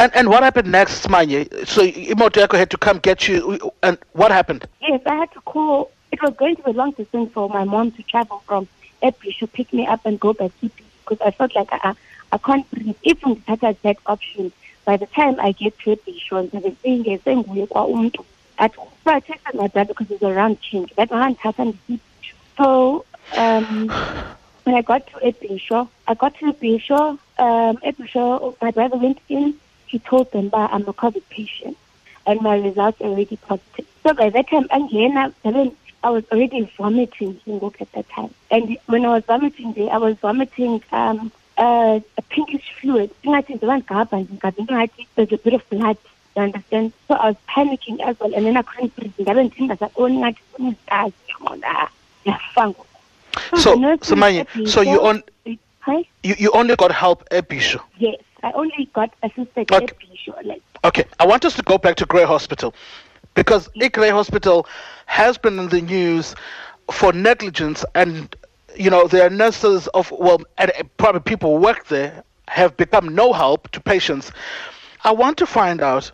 And 0.00 0.14
and 0.14 0.28
what 0.28 0.42
happened 0.42 0.70
next, 0.70 1.08
Manye? 1.08 1.66
So 1.66 1.82
imoto 1.82 2.56
had 2.56 2.70
to 2.70 2.78
come 2.78 2.98
get 2.98 3.26
you, 3.28 3.70
and 3.82 3.98
what 4.12 4.30
happened? 4.30 4.66
Yes, 4.80 5.00
I 5.06 5.14
had 5.14 5.32
to 5.32 5.40
call. 5.40 5.90
It 6.16 6.22
was 6.22 6.34
going 6.34 6.56
to 6.56 6.62
be 6.62 6.70
a 6.70 6.72
long 6.72 6.92
distance 6.92 7.30
for 7.34 7.46
my 7.50 7.64
mom 7.64 7.90
to 7.90 8.02
travel 8.02 8.42
from 8.46 8.66
Epish 9.02 9.38
to 9.40 9.46
pick 9.46 9.70
me 9.70 9.86
up 9.86 10.06
and 10.06 10.18
go 10.18 10.32
back 10.32 10.50
to 10.60 10.70
because 10.70 11.20
I 11.20 11.30
felt 11.30 11.54
like 11.54 11.68
I, 11.70 11.94
I 12.32 12.38
can't 12.38 12.70
breathe. 12.70 12.96
Even 13.02 13.42
had 13.46 13.60
that 13.60 13.98
option, 14.06 14.50
by 14.86 14.96
the 14.96 15.04
time 15.04 15.38
I 15.38 15.52
get 15.52 15.78
to 15.80 15.90
Epish, 15.90 16.32
I'm 16.32 16.50
saying, 16.50 17.20
saying, 17.22 18.12
at 18.58 18.74
so 18.74 18.90
I 19.04 19.20
texted 19.20 19.52
my 19.52 19.66
dad 19.66 19.88
because 19.88 20.10
it's 20.10 20.22
around 20.22 20.58
change. 20.62 20.90
That 20.96 21.10
one 21.10 21.34
happened. 21.34 21.78
So 22.56 23.04
um, 23.36 23.88
when 24.64 24.74
I 24.74 24.80
got 24.80 25.06
to 25.08 25.16
Ebisho, 25.18 25.90
I 26.08 26.14
got 26.14 26.34
to 26.38 26.50
Ebisho. 26.50 27.18
Um, 27.38 27.76
Ebisho, 27.84 28.56
my 28.62 28.70
brother 28.70 28.96
went 28.96 29.18
in. 29.28 29.60
He 29.86 29.98
told 29.98 30.32
them 30.32 30.48
that 30.48 30.72
I'm 30.72 30.88
a 30.88 30.94
COVID 30.94 31.28
patient, 31.28 31.76
and 32.26 32.40
my 32.40 32.56
results 32.56 33.02
already 33.02 33.36
positive. 33.36 33.86
So 34.02 34.14
by 34.14 34.30
that 34.30 34.48
time, 34.48 34.66
again, 34.70 35.76
I 36.06 36.10
was 36.10 36.24
already 36.30 36.70
vomiting 36.78 37.40
in 37.46 37.58
work 37.58 37.82
at 37.82 37.90
that 37.92 38.08
time. 38.10 38.32
And 38.48 38.78
when 38.86 39.04
I 39.04 39.08
was 39.08 39.24
vomiting 39.24 39.72
there, 39.72 39.90
I 39.90 39.96
was 39.96 40.16
vomiting 40.18 40.80
um, 40.92 41.32
uh, 41.58 41.98
a 42.16 42.22
pinkish 42.22 42.70
fluid. 42.80 43.10
I 43.26 43.40
think 43.40 43.60
the 43.60 43.66
one 43.66 43.82
There's 45.16 45.32
a 45.32 45.38
bit 45.38 45.54
of 45.54 45.68
blood 45.68 45.98
you 46.36 46.42
understand? 46.42 46.92
So 47.08 47.14
I 47.14 47.30
was 47.30 47.36
panicking 47.48 48.00
as 48.00 48.20
well, 48.20 48.32
and 48.34 48.46
then 48.46 48.56
I 48.56 48.62
couldn't 48.62 48.94
breathe. 48.94 49.14
Ngabe 49.20 49.44
ngithinda 49.44 49.76
sakoni 49.76 50.18
ngathi 50.18 50.40
kunesigazi 50.52 51.14
yabona 51.28 51.88
yafanga. 52.24 52.84
So, 53.56 53.74
so, 54.02 54.14
Manye, 54.14 54.46
so 54.68 54.82
you 54.82 55.02
on 55.02 55.24
Hi? 55.80 56.04
you, 56.22 56.34
you 56.38 56.50
only 56.52 56.76
got 56.76 56.92
help 56.92 57.24
at 57.32 57.48
Bisho. 57.48 57.80
Yes, 57.98 58.20
I 58.42 58.52
only 58.52 58.88
got 58.92 59.10
assisted 59.22 59.72
Okay. 59.72 59.84
at 59.84 59.98
Bisho. 59.98 60.34
Like, 60.44 60.62
Okay, 60.84 61.04
I 61.18 61.26
want 61.26 61.44
us 61.44 61.54
to 61.56 61.62
go 61.62 61.78
back 61.78 61.96
to 61.96 62.06
Grey 62.06 62.24
Hospital 62.24 62.74
because 63.36 63.68
I 63.80 63.86
Grey 63.88 64.10
Hospital 64.10 64.66
has 65.06 65.38
been 65.38 65.60
in 65.60 65.68
the 65.68 65.82
news 65.82 66.34
for 66.90 67.12
negligence, 67.12 67.84
and 67.94 68.34
you 68.74 68.90
know 68.90 69.06
there 69.06 69.24
are 69.24 69.30
nurses 69.30 69.86
of 69.88 70.10
well, 70.10 70.40
and 70.58 70.72
probably 70.96 71.20
people 71.20 71.56
who 71.56 71.62
work 71.62 71.86
there 71.86 72.24
have 72.48 72.76
become 72.76 73.14
no 73.14 73.32
help 73.32 73.70
to 73.70 73.80
patients. 73.80 74.32
I 75.04 75.12
want 75.12 75.36
to 75.38 75.46
find 75.46 75.80
out, 75.80 76.10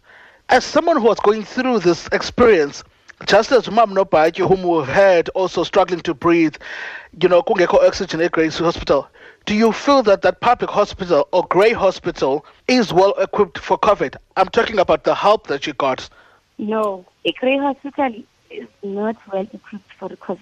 as 0.50 0.64
someone 0.64 0.96
who 1.00 1.04
was 1.04 1.20
going 1.20 1.44
through 1.44 1.78
this 1.78 2.08
experience, 2.12 2.84
just 3.26 3.52
as 3.52 3.70
Mam 3.70 3.90
Nopaiki, 3.94 4.46
whom 4.46 4.62
we've 4.62 4.86
heard 4.86 5.28
also 5.30 5.62
struggling 5.62 6.00
to 6.00 6.14
breathe, 6.14 6.56
you 7.22 7.28
know, 7.28 7.42
kungekho 7.42 7.86
oxygen 7.86 8.20
at 8.20 8.32
Grey 8.32 8.48
Hospital, 8.48 9.08
do 9.46 9.54
you 9.54 9.72
feel 9.72 10.02
that 10.02 10.22
that 10.22 10.40
public 10.40 10.70
hospital 10.70 11.28
or 11.32 11.46
Grey 11.46 11.72
Hospital 11.72 12.44
is 12.68 12.92
well 12.92 13.14
equipped 13.18 13.58
for 13.58 13.78
COVID? 13.78 14.16
I'm 14.36 14.48
talking 14.48 14.78
about 14.78 15.04
the 15.04 15.14
help 15.14 15.46
that 15.46 15.66
you 15.66 15.72
got. 15.74 16.08
no, 16.58 17.04
a 17.24 17.32
Grey 17.32 17.58
Hospital 17.58 18.14
is 18.50 18.68
not 18.82 19.16
well 19.32 19.46
equipped 19.52 19.92
for 19.98 20.08
the 20.08 20.16
COVID. 20.16 20.40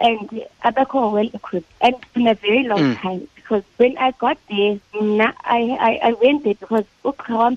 And 0.00 0.28
Abako 0.64 1.12
well 1.12 1.30
equipped. 1.32 1.70
And 1.80 1.94
it's 1.94 2.12
been 2.14 2.26
a 2.26 2.34
very 2.34 2.64
long 2.64 2.80
Mm. 2.80 2.96
time 3.00 3.28
because 3.36 3.62
when 3.76 3.96
I 3.98 4.10
got 4.12 4.38
there, 4.48 4.78
I, 4.94 5.60
I, 5.88 6.00
I 6.08 6.12
went 6.14 6.44
there 6.44 6.54
because 6.54 6.84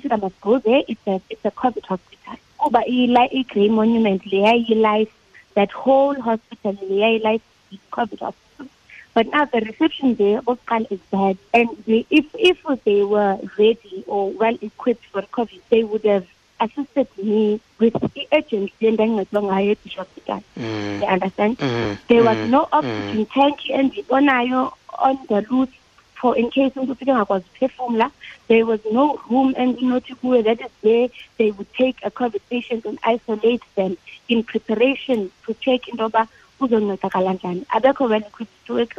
said 0.01 0.11
I 0.11 0.15
must 0.17 0.39
go 0.41 0.59
there. 0.59 0.83
It's 0.87 1.07
a, 1.07 1.21
it's 1.29 1.45
a 1.45 1.51
COVID 1.51 1.85
hospital. 1.85 2.35
Kuba 2.61 2.83
ila 2.87 3.27
i-Grey 3.31 3.69
Monument, 3.69 4.23
leya 4.23 4.75
life 4.81 5.13
that 5.55 5.71
whole 5.71 6.19
hospital, 6.19 6.77
life 7.23 7.41
is 7.71 7.79
COVID 7.91 8.19
hospital. 8.19 8.67
But 9.13 9.27
now 9.27 9.45
the 9.45 9.61
reception 9.61 10.15
there, 10.15 10.41
Oskal 10.41 10.91
is 10.91 10.99
bad. 11.09 11.37
And 11.53 11.69
they, 11.87 12.05
if, 12.09 12.25
if 12.35 12.57
they 12.83 13.01
were 13.03 13.39
ready 13.57 14.03
or 14.07 14.31
well 14.31 14.57
equipped 14.61 15.05
for 15.05 15.21
COVID, 15.21 15.61
they 15.69 15.83
would 15.83 16.03
have 16.03 16.27
assisted 16.65 17.07
me 17.21 17.59
with 17.79 17.93
the 18.13 18.27
urgency 18.31 18.87
and 18.87 18.97
then 18.97 19.11
ngayo 19.25 19.75
hospital. 19.97 20.43
You 20.57 21.07
understand? 21.15 21.57
Mm, 21.57 21.97
There 22.07 22.23
was 22.23 22.37
mm, 22.37 22.49
no 22.49 22.67
oxygen 22.71 23.25
tank 23.27 23.59
endibonayo 23.69 24.73
on 25.07 25.19
the 25.29 25.41
route 25.49 25.73
for 26.19 26.35
in 26.37 26.49
case 26.49 26.71
umuntu 26.75 26.91
ufike 26.91 27.11
ngakwazi 27.13 27.45
ukuphefumula. 27.49 28.11
There 28.47 28.65
was 28.65 28.79
no 28.91 29.19
room 29.29 29.53
and 29.57 29.77
endinothi 29.77 30.15
kuyo 30.19 30.43
that 30.43 30.59
is 30.61 30.71
where 30.81 31.07
they 31.37 31.51
would 31.51 31.71
take 31.73 31.97
a 32.03 32.11
COVID 32.11 32.41
patient 32.49 32.85
and 32.85 32.97
isolate 33.03 33.63
them 33.75 33.97
in 34.29 34.43
preparation 34.43 35.31
to 35.45 35.53
check 35.65 35.87
into 35.87 36.03
yoba 36.03 36.27
uzoncedakala 36.59 37.33
njani. 37.33 37.65
Abekho 37.69 38.09
well 38.09 38.21
equipped 38.21 38.65
to 38.65 38.73
work 38.75 38.93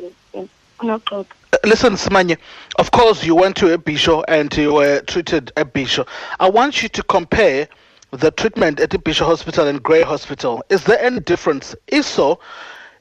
Uh, 0.81 1.25
Listen, 1.65 1.95
Smanye, 1.95 2.37
of 2.79 2.91
course 2.91 3.25
you 3.25 3.35
went 3.35 3.57
to 3.57 3.77
Ebisho 3.77 4.25
and 4.29 4.55
you 4.57 4.75
were 4.75 5.01
treated 5.03 5.53
at 5.57 5.73
Ebisho. 5.73 6.07
I 6.39 6.49
want 6.51 6.83
you 6.83 6.89
to 6.91 7.03
compare 7.03 7.69
the 8.11 8.31
treatment 8.31 8.79
at 8.81 8.91
Ebisho 8.91 9.25
Hospital 9.25 9.67
and 9.67 9.83
Grey 9.83 10.03
Hospital. 10.03 10.63
Is 10.69 10.85
there 10.85 11.01
any 11.01 11.21
difference? 11.21 11.75
If 11.89 12.05
so, 12.05 12.39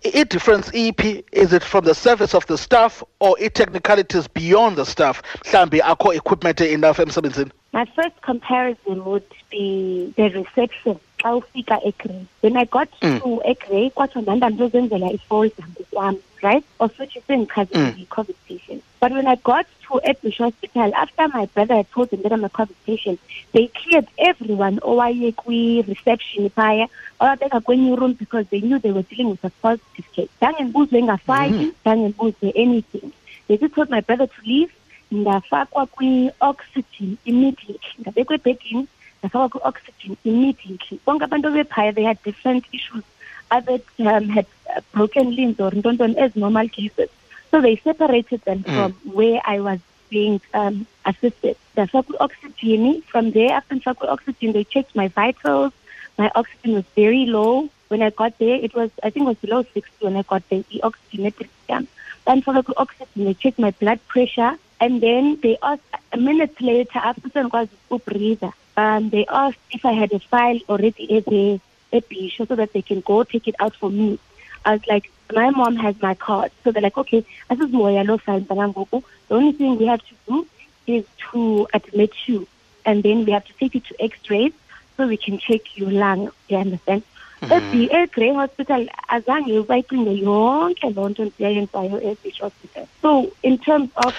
i- 0.06 0.12
i 0.16 0.24
difference 0.24 0.72
EP 0.74 1.24
is 1.32 1.52
it 1.54 1.64
from 1.64 1.84
the 1.86 1.94
service 1.96 2.34
of 2.34 2.46
the 2.48 2.58
staff 2.58 3.04
or 3.20 3.36
i 3.42 3.48
technicalities 3.50 4.28
beyond 4.28 4.78
the 4.78 4.86
staff? 4.86 5.22
Mhlambi 5.46 5.82
akho 5.82 6.16
equipment 6.16 6.62
enough 6.62 6.98
emsebenzini. 6.98 7.52
My 7.74 7.86
first 7.96 8.22
comparison 8.22 9.04
would 9.04 9.24
be 9.52 10.14
the 10.16 10.30
reception. 10.30 11.00
Xa 11.20 11.42
ufika 11.44 11.82
eGrey. 11.86 12.26
When 12.42 12.56
I 12.56 12.66
got 12.66 12.88
Mm. 13.02 13.20
to 13.22 13.42
eGrey, 13.46 13.92
kwathiwa 13.92 14.26
nanda 14.26 14.50
ndizenzela 14.50 15.12
ifolder 15.12 15.66
ngokwami, 15.74 16.20
right? 16.50 16.64
Of 16.80 16.92
isengichazile 16.98 17.80
Mm. 17.92 18.00
i-COVID 18.02 18.38
patient. 18.48 18.82
But 19.02 19.12
when 19.18 19.28
I 19.28 19.36
got 19.52 19.66
to 19.86 19.92
Edbush 20.10 20.38
Hospital, 20.46 20.90
after 21.04 21.28
my 21.38 21.46
brother 21.54 21.76
had 21.82 21.90
told 21.92 22.10
them 22.12 22.22
that 22.24 22.34
I'm 22.36 22.44
a 22.44 22.50
COVID 22.50 22.78
patient, 22.86 23.20
they 23.54 23.66
cleared 23.80 24.08
everyone 24.30 24.76
owaye 24.92 25.32
kwi-reception 25.42 26.50
phaya 26.58 26.88
ababeka 27.20 27.60
kwenye 27.62 27.96
room 28.00 28.14
because 28.14 28.46
they 28.52 28.62
knew 28.62 28.80
they 28.80 28.92
were 28.92 29.04
dealing 29.12 29.30
with 29.34 29.44
a 29.44 29.52
positive 29.62 30.08
case. 30.16 30.30
Zange 30.42 30.62
ngibuzwe 30.64 31.04
ngafaki, 31.04 31.66
zange 31.86 32.06
ngibuzwe 32.10 32.52
anything. 32.56 33.12
They 33.48 33.58
just 33.58 33.76
told 33.76 33.90
my 33.90 34.02
brother 34.02 34.28
to 34.28 34.42
leave 34.46 34.72
ndafakwa 35.12 35.86
kwi-oxygen 35.86 37.18
immediately 37.26 37.80
ndabekwa 38.00 38.36
ebhedini 38.36 38.88
ndafakwa 39.20 39.50
kwi-oxygen 39.50 40.16
immediately 40.24 41.00
bonke 41.06 41.24
abantu 41.24 41.52
bephaya 41.52 41.94
they 41.94 42.04
had 42.04 42.18
different 42.24 42.64
issues 42.72 43.04
other 43.52 43.80
um, 44.00 44.30
had 44.30 44.46
uh, 44.76 44.82
broken 44.94 45.36
limbs 45.36 45.60
or 45.60 45.72
ntontoni 45.72 46.16
as 46.18 46.36
normal 46.36 46.68
cases. 46.70 47.10
So 47.52 47.62
they 47.62 47.76
separated 47.78 48.42
them 48.42 48.64
from 48.64 48.94
where 49.14 49.42
i 49.46 49.60
was 49.60 49.80
being 50.10 50.42
um, 50.54 50.86
assisted. 51.06 51.56
Ndafakwa 51.76 52.04
kwi-oxygen 52.04 53.02
from 53.12 53.32
there 53.32 53.54
after 53.54 53.76
ndifakwa 53.76 53.96
kwi-oxygen 53.96 54.54
they 54.54 54.64
checked 54.64 54.96
my 54.96 55.08
vitals. 55.08 55.74
My 56.18 56.32
oxygen 56.36 56.74
was 56.74 56.86
very 56.96 57.26
low. 57.26 57.70
When 57.88 58.02
i 58.02 58.10
got 58.10 58.38
there 58.40 58.56
it 58.56 58.74
was 58.74 58.90
i 59.04 59.10
think 59.10 59.24
it 59.24 59.28
was 59.28 59.38
below 59.38 59.62
60 59.64 60.06
when 60.06 60.18
i 60.18 60.24
got 60.24 60.44
there 60.50 60.64
the 60.72 60.82
oxygen 60.84 61.34
yam 61.70 61.88
ndandifakwa 62.26 62.64
kwi-oxygen 62.64 63.26
they 63.26 63.34
checked 63.34 63.60
my 63.60 63.72
blood 63.72 64.00
pressure. 64.08 64.54
And 64.82 65.00
then 65.02 65.40
they 65.42 65.58
asked 65.62 65.88
a 66.12 66.18
minute 66.18 66.60
later 66.62 67.00
after 67.00 67.30
sengikwazi 67.30 67.70
ukubreather 67.90 68.52
um, 68.78 69.10
they 69.10 69.26
asked 69.28 69.62
if 69.72 69.86
i 69.86 69.94
had 69.94 70.12
a 70.14 70.20
file 70.20 70.60
already 70.70 71.18
at 71.18 71.26
the 71.26 71.60
ebisho 71.94 72.48
so 72.48 72.56
that 72.56 72.74
they 72.74 72.82
can 72.82 73.02
go 73.02 73.24
take 73.24 73.48
it 73.48 73.56
out 73.60 73.76
for 73.76 73.90
me. 73.90 74.20
I 74.66 74.74
was 74.74 74.88
like 74.88 75.12
my 75.34 75.50
mom 75.50 75.76
has 75.78 76.00
my 76.02 76.14
card. 76.14 76.52
So 76.64 76.72
they're 76.72 76.82
like 76.82 76.98
okay 76.98 77.26
asisihoya 77.50 78.06
loo 78.08 78.18
file 78.18 78.42
mntanangoku 78.42 79.04
the 79.28 79.36
only 79.36 79.52
thing 79.52 79.78
we 79.78 79.86
have 79.86 80.02
to 80.02 80.16
do 80.28 80.48
is 80.88 81.06
to 81.32 81.68
admit 81.74 82.12
you 82.28 82.48
and 82.86 83.02
then 83.04 83.26
we 83.26 83.32
have 83.32 83.46
to 83.46 83.54
take 83.54 83.74
you 83.74 83.82
to 83.82 83.96
x-rays 84.00 84.54
so 84.98 85.08
we 85.08 85.18
can 85.18 85.38
check 85.40 85.62
your 85.78 85.92
lung. 85.92 86.30
You 86.48 86.58
understand? 86.58 87.04
Mm-hmm. 87.42 87.54
Ebi- 87.54 87.90
egrey 87.92 88.34
hospital 88.34 88.88
azange 89.10 89.64
bayicinge 89.70 90.14
yonke 90.22 90.88
loo 90.96 91.10
nto 91.10 91.26
ndiyayenzayo 91.26 91.98
ebish 92.10 92.40
hospital. 92.40 92.88
So 93.02 93.32
in 93.44 93.58
terms 93.58 93.90
of 94.06 94.14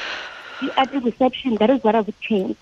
the 0.60 0.72
at 0.76 0.90
the 0.92 1.00
reception 1.00 1.56
that 1.56 1.70
is 1.70 1.82
what 1.84 1.94
i 1.94 2.00
would 2.00 2.20
change. 2.20 2.56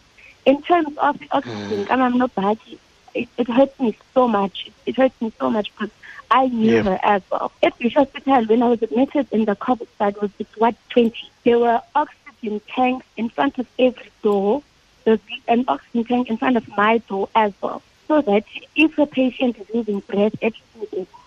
In 0.47 0.63
terms 0.63 0.97
of 0.99 1.19
the 1.19 1.29
oxygen 1.33 1.81
mm. 1.85 1.87
kamam 1.87 2.15
nobhaki 2.21 2.79
it, 3.15 3.29
it 3.39 3.49
hurts 3.49 3.79
me 3.81 3.97
so 4.15 4.29
much 4.29 4.69
it 4.87 4.97
hurts 4.97 5.21
me 5.21 5.33
so 5.39 5.51
much 5.51 5.71
because 5.73 5.91
i 6.31 6.47
knew 6.49 6.77
Yeah. 6.77 6.83
her 6.83 6.99
as 7.03 7.23
well 7.31 7.51
at 7.63 7.73
the 7.79 7.89
hospital 7.91 8.45
when 8.47 8.63
i 8.63 8.69
was 8.69 8.83
admitted 8.83 9.27
in 9.33 9.45
the 9.45 9.57
covid 9.57 9.89
side 9.99 10.17
was 10.21 10.31
it 10.39 10.49
what 10.59 10.75
20 10.91 11.15
there 11.45 11.59
were 11.59 11.81
oxygen 11.95 12.61
tanks 12.75 13.07
in 13.17 13.29
front 13.31 13.59
of 13.59 13.67
every 13.79 14.11
door 14.23 14.63
there's 15.05 15.21
an 15.49 15.65
oxygen 15.69 16.05
tank 16.05 16.29
in 16.31 16.37
front 16.37 16.57
of 16.57 16.67
my 16.77 16.99
door 17.09 17.29
as 17.35 17.53
well 17.63 17.83
so 18.09 18.21
that 18.23 18.45
if 18.77 18.97
a 18.99 19.07
patient 19.07 19.57
is 19.59 19.67
losing 19.75 20.01
breath 20.01 20.35
at 20.43 20.53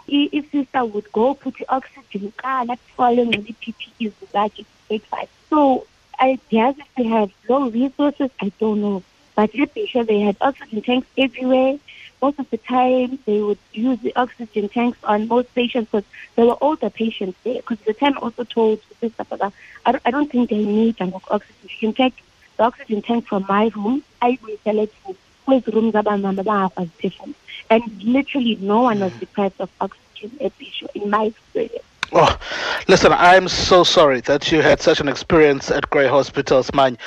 i- 0.09 0.29
if 0.31 0.49
sister 0.51 0.85
would 0.85 1.11
go 1.11 1.33
put 1.33 1.55
the 1.57 1.65
oxygen 1.69 2.31
kala 2.37 2.75
following 2.95 3.31
the 3.31 3.53
PPEs 3.61 4.13
eight 4.89 5.05
five. 5.11 5.27
So 5.49 5.85
I 6.19 6.39
guess 6.49 6.75
if 6.77 6.87
they 6.97 7.07
have 7.07 7.29
low 7.49 7.69
resources, 7.69 8.29
I 8.41 8.51
don't 8.59 8.81
know. 8.81 9.03
But 9.37 9.53
at 9.55 9.73
Bisho, 9.75 10.05
they 10.05 10.19
had 10.19 10.35
oxygen 10.41 10.81
tanks 10.81 11.07
everywhere. 11.15 11.77
Most 12.23 12.39
of 12.39 12.49
the 12.49 12.57
time, 12.57 13.19
they 13.27 13.39
would 13.39 13.59
use 13.71 13.99
the 13.99 14.15
oxygen 14.15 14.67
tanks 14.67 14.97
on 15.03 15.27
most 15.27 15.53
patients 15.53 15.91
because 15.91 16.09
there 16.35 16.47
were 16.47 16.57
older 16.59 16.89
patients 16.89 17.37
there. 17.43 17.61
Because 17.61 17.77
the 17.85 17.93
time 17.93 18.17
also 18.17 18.43
told 18.43 18.81
sister, 18.99 19.23
"Baba, 19.23 19.45
uh, 19.45 19.51
I 19.85 19.91
don't, 19.91 20.01
I 20.07 20.11
don't 20.11 20.31
think 20.31 20.49
they 20.49 20.65
need 20.65 20.95
oxygen. 20.99 21.69
Can 21.79 21.93
take 21.93 22.15
the 22.57 22.63
oxygen 22.63 23.03
tank 23.03 23.27
from 23.27 23.45
my 23.47 23.71
room. 23.75 24.03
I 24.23 24.39
will 24.41 24.57
sell 24.63 24.79
it 24.79 24.91
to 25.05 25.15
whose 25.45 25.67
room 25.67 25.91
was 25.93 26.89
different. 26.99 27.35
And 27.69 28.03
literally, 28.03 28.57
no 28.59 28.81
one 28.81 28.99
was 28.99 29.13
deprived 29.13 29.61
of 29.61 29.69
oxygen 29.79 30.31
at 30.41 30.57
Bisho, 30.57 30.87
in 30.95 31.11
my 31.11 31.25
experience. 31.25 31.85
Oh, 32.11 32.37
listen, 32.87 33.13
I'm 33.13 33.47
so 33.47 33.83
sorry 33.83 34.21
that 34.21 34.51
you 34.51 34.63
had 34.63 34.81
such 34.81 34.99
an 34.99 35.07
experience 35.07 35.69
at 35.69 35.89
Grey 35.91 36.07
Hospitals, 36.07 36.73
man. 36.73 36.97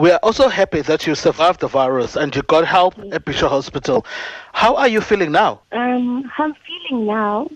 We 0.00 0.10
are 0.12 0.20
also 0.22 0.48
happy 0.48 0.80
that 0.80 1.06
you 1.06 1.14
survived 1.14 1.60
the 1.60 1.68
virus 1.68 2.16
and 2.16 2.34
you 2.34 2.40
got 2.40 2.66
help 2.66 2.98
at 3.12 3.26
Bisho 3.26 3.50
Hospital. 3.50 4.06
How 4.54 4.74
are 4.76 4.88
you 4.88 5.02
feeling 5.02 5.30
now? 5.30 5.60
Um, 5.72 6.32
I'm 6.38 6.54
feeling 6.54 7.04
now. 7.04 7.50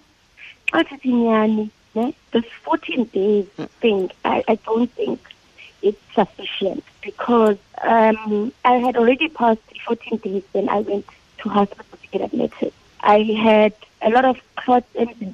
This 0.75 2.45
14 2.65 3.05
days 3.05 3.47
thing, 3.81 4.11
I, 4.27 4.45
I 4.47 4.57
don't 4.57 4.93
think 4.93 5.21
it's 5.81 5.99
sufficient 6.15 6.85
because 7.01 7.57
um, 7.81 8.53
I 8.63 8.75
had 8.75 8.99
already 8.99 9.31
passed 9.31 9.63
14 9.87 10.19
days 10.19 10.43
when 10.53 10.69
I 10.69 10.81
went 10.81 11.07
to 11.39 11.49
hospital 11.49 11.99
to 12.03 12.09
get 12.09 12.21
admitted. 12.21 12.75
I 13.01 13.23
had 13.23 13.73
a 14.03 14.11
lot 14.11 14.27
of 14.27 14.39
clots 14.57 14.95
in 14.95 15.15
the 15.19 15.25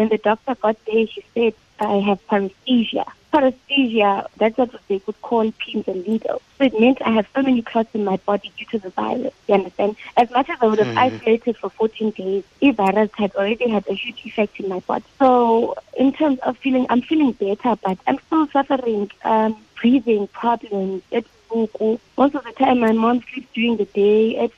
when 0.00 0.08
the 0.08 0.16
doctor 0.16 0.54
got 0.54 0.82
there, 0.86 1.06
she 1.06 1.22
said, 1.34 1.52
I 1.78 1.98
have 1.98 2.26
paresthesia. 2.26 3.04
Paresthesia, 3.34 4.26
that's 4.38 4.56
what 4.56 4.70
they 4.88 5.02
would 5.06 5.20
call 5.20 5.52
pins 5.52 5.86
and 5.86 6.06
needles. 6.06 6.40
So 6.56 6.64
it 6.64 6.80
meant 6.80 7.02
I 7.02 7.10
have 7.10 7.28
so 7.34 7.42
many 7.42 7.60
clots 7.60 7.94
in 7.94 8.06
my 8.06 8.16
body 8.16 8.50
due 8.56 8.64
to 8.70 8.78
the 8.78 8.88
virus. 8.88 9.34
You 9.46 9.56
understand? 9.56 9.96
As 10.16 10.30
much 10.30 10.48
as 10.48 10.56
I 10.62 10.66
would 10.68 10.78
have 10.78 10.88
mm-hmm. 10.88 10.98
isolated 10.98 11.58
for 11.58 11.68
14 11.68 12.12
days, 12.12 12.44
the 12.60 12.70
virus 12.70 13.10
had 13.12 13.34
already 13.34 13.68
had 13.68 13.86
a 13.88 13.92
huge 13.92 14.24
effect 14.24 14.58
in 14.58 14.70
my 14.70 14.80
body. 14.80 15.04
So 15.18 15.76
in 15.98 16.14
terms 16.14 16.38
of 16.40 16.56
feeling, 16.56 16.86
I'm 16.88 17.02
feeling 17.02 17.32
better, 17.32 17.76
but 17.84 17.98
I'm 18.06 18.18
still 18.26 18.46
suffering 18.48 19.10
um, 19.24 19.54
breathing 19.78 20.28
problems. 20.28 21.02
At 21.12 21.26
most 21.54 22.34
of 22.34 22.44
the 22.44 22.54
time, 22.58 22.80
my 22.80 22.92
mom 22.92 23.22
sleeps 23.30 23.48
during 23.52 23.76
the 23.76 23.84
day 23.84 24.38
at 24.38 24.50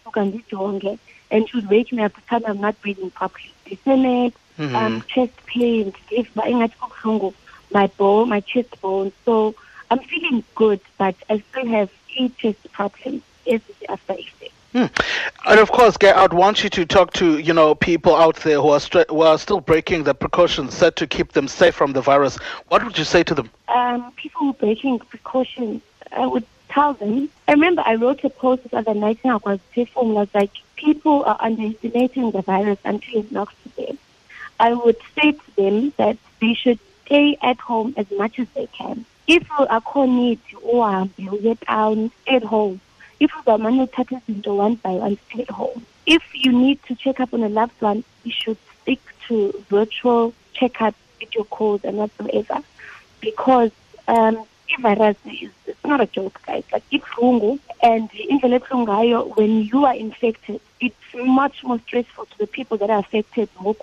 and 1.33 1.49
she 1.49 1.57
would 1.57 1.69
wake 1.69 1.93
me 1.93 2.03
up 2.05 2.15
to 2.15 2.21
tell 2.29 2.41
me 2.41 2.47
I'm 2.47 2.61
not 2.61 2.81
breathing 2.81 3.11
properly. 3.11 3.51
Mm-hmm. 4.63 4.77
um, 4.77 5.03
chest 5.09 5.33
pains, 5.47 5.95
if 6.11 6.35
my 6.37 7.87
bone, 7.99 8.29
my 8.29 8.41
chest 8.41 8.81
bone. 8.81 9.13
So 9.25 9.57
I'm 9.91 9.99
feeling 9.99 10.45
good, 10.55 10.81
but 10.99 11.17
I 11.29 11.43
still 11.51 11.67
have 11.67 11.91
eight 12.17 12.37
chest 12.39 12.71
problems 12.73 13.23
after 13.89 14.15
Easter. 14.15 14.47
Hmm. 14.73 14.87
And 15.47 15.61
of 15.61 15.71
course, 15.71 15.97
I'd 16.01 16.33
want 16.33 16.65
you 16.65 16.71
to 16.71 16.87
talk 16.87 17.13
to 17.15 17.39
you 17.39 17.53
know 17.53 17.75
people 17.75 18.15
out 18.15 18.37
there 18.37 18.61
who 18.61 18.69
are 18.69 18.81
who 19.09 19.21
are 19.21 19.37
still 19.37 19.61
breaking 19.61 20.05
the 20.05 20.15
precautions 20.15 20.75
set 20.75 20.97
to 20.97 21.07
keep 21.07 21.33
them 21.33 21.49
safe 21.49 21.75
from 21.75 21.93
the 21.93 22.01
virus. 22.01 22.39
What 22.69 22.85
would 22.85 22.97
you 22.97 23.05
say 23.05 23.23
to 23.25 23.35
them? 23.35 23.51
Um, 23.69 24.13
people 24.13 24.41
who 24.41 24.51
are 24.51 24.55
breaking 24.55 25.01
precautions, 25.01 25.83
I 26.13 26.27
would 26.27 26.47
tell 26.69 26.95
them. 26.95 27.29
I 27.49 27.53
remember 27.53 27.83
I 27.85 27.97
wrote 27.97 28.25
a 28.25 28.31
post 28.31 28.71
the 28.71 28.77
other 28.77 28.95
night 28.95 29.19
and 29.25 29.33
I 29.33 29.37
was 29.37 29.61
platform 29.75 30.15
was 30.15 30.29
like 30.33 30.53
people 30.77 31.25
are 31.25 31.37
underestimating 31.41 32.31
the 32.31 32.43
virus 32.43 32.79
until 32.85 33.21
it 33.21 33.33
knocks 33.33 33.55
to 33.65 33.77
them. 33.77 33.99
I 34.63 34.75
would 34.75 35.01
say 35.17 35.33
to 35.33 35.57
them 35.57 35.93
that 35.97 36.17
they 36.41 36.55
should 36.55 36.79
stay 37.05 37.37
at 37.43 37.59
home 37.59 37.95
as 37.97 38.09
much 38.13 38.39
as 38.39 38.47
they 38.51 38.69
can. 38.69 39.05
If 39.27 39.43
you 39.59 39.67
are 39.67 40.07
need 40.07 40.39
or 40.63 41.09
you 41.17 41.41
get 41.43 41.61
down, 41.67 42.13
stay 42.23 42.37
at 42.37 42.45
home. 42.45 42.81
If 43.19 43.33
you 43.35 43.53
are 43.53 43.59
into 44.29 44.55
one 44.55 44.77
by 44.77 44.91
one, 44.91 45.19
stay 45.29 45.43
at 45.43 45.51
home. 45.51 45.85
If 46.07 46.23
you 46.33 46.53
need 46.53 46.81
to 46.85 46.95
check 46.95 47.19
up 47.19 47.35
on 47.35 47.43
a 47.43 47.49
loved 47.49 47.83
one, 47.83 48.05
you 48.23 48.31
should 48.31 48.57
stick 48.83 49.01
to 49.27 49.65
virtual 49.69 50.33
checkup, 50.53 50.95
video 51.19 51.43
calls, 51.43 51.83
and 51.83 51.97
whatsoever. 51.97 52.61
Because 53.21 53.73
um, 54.07 54.47
virus 54.79 55.17
is 55.25 55.51
it's 55.83 55.89
not 55.89 56.01
a 56.01 56.07
joke, 56.07 56.41
guys. 56.47 56.63
Like 56.73 56.85
it's 56.93 57.05
fungu, 57.07 57.59
and 57.83 58.09
in 58.15 58.39
when 58.39 59.63
you 59.63 59.85
are 59.85 59.95
infected, 59.95 60.61
it's 60.81 60.95
much 61.15 61.65
more 61.65 61.79
stressful 61.81 62.27
to 62.27 62.39
the 62.39 62.47
people 62.47 62.77
that 62.79 62.91
are 62.91 63.01
affected. 63.01 63.49
You 63.65 63.75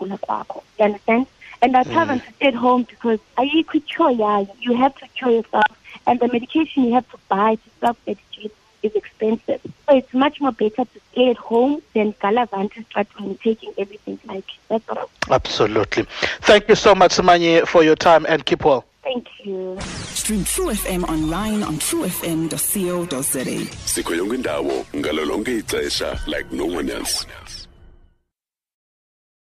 understand? 0.79 1.27
And 1.61 1.75
I 1.75 1.83
tell 1.83 2.05
them 2.05 2.21
to 2.21 2.33
stay 2.37 2.47
at 2.47 2.53
home 2.55 2.83
because 2.83 3.19
I 3.37 3.63
could 3.67 3.85
cure 3.87 4.11
you 4.11 4.75
have 4.75 4.95
to 4.97 5.07
cure 5.09 5.31
yourself 5.31 5.65
and 6.07 6.19
the 6.19 6.27
medication 6.27 6.85
you 6.85 6.93
have 6.93 7.09
to 7.11 7.17
buy 7.27 7.55
to 7.55 7.69
self 7.81 7.97
medicate 8.07 8.51
is 8.81 8.95
expensive. 8.95 9.61
So 9.63 9.97
it's 9.97 10.13
much 10.13 10.39
more 10.39 10.53
better 10.53 10.85
to 10.85 10.99
stay 11.11 11.31
at 11.31 11.37
home 11.37 11.81
than 11.93 12.13
galavant 12.13 12.71
struggling 12.89 13.37
taking 13.43 13.73
everything 13.77 14.19
like 14.25 14.45
that's 14.69 14.87
all. 14.89 15.09
Absolutely. 15.29 16.03
Thank 16.41 16.69
you 16.69 16.75
so 16.75 16.95
much, 16.95 17.11
Samanye, 17.11 17.67
for 17.67 17.83
your 17.83 17.95
time 17.95 18.25
and 18.29 18.45
keep 18.45 18.63
well. 18.63 18.88
Thank 19.09 19.25
you. 19.43 19.75
Stream 20.13 20.43
True 20.43 20.69
FM 20.69 21.03
online 21.09 21.63
on 21.63 21.79
truefm.co.za. 21.79 23.43
Sikho 23.85 24.15
yonke 24.15 24.35
indawo 24.35 24.85
ngalo 24.95 25.25
ixesha 25.57 26.19
like 26.27 26.51
no 26.51 26.65
one 26.65 26.89
else. 26.91 27.25